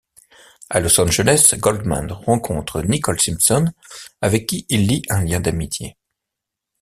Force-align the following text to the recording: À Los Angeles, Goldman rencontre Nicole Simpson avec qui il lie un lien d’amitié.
À 0.71 0.79
Los 0.79 0.99
Angeles, 0.99 1.53
Goldman 1.59 2.11
rencontre 2.11 2.81
Nicole 2.81 3.21
Simpson 3.21 3.65
avec 4.19 4.47
qui 4.47 4.65
il 4.67 4.87
lie 4.87 5.03
un 5.09 5.23
lien 5.23 5.39
d’amitié. 5.39 5.95